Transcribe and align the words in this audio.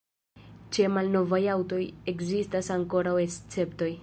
Ĉe 0.77 0.87
malnovaj 0.93 1.41
aŭtoj 1.57 1.83
ekzistas 2.15 2.75
ankoraŭ 2.81 3.17
esceptoj. 3.29 3.97